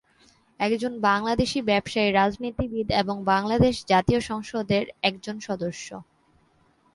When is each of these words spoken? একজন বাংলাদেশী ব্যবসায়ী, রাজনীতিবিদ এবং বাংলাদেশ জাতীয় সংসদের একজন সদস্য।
একজন 0.59 0.93
বাংলাদেশী 1.01 1.59
ব্যবসায়ী, 1.61 2.09
রাজনীতিবিদ 2.11 2.87
এবং 2.93 3.15
বাংলাদেশ 3.23 3.75
জাতীয় 3.87 4.19
সংসদের 4.21 4.83
একজন 5.01 5.35
সদস্য। 5.39 5.87